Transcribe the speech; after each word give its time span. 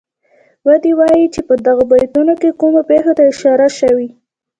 ودې 0.67 0.91
وايي 0.99 1.25
چه 1.33 1.41
په 1.47 1.53
دغو 1.65 1.83
بیتونو 1.91 2.33
کې 2.41 2.57
کومو 2.61 2.81
پېښو 2.89 3.11
ته 3.17 3.23
اشاره 3.31 3.67
شوې. 3.79 4.07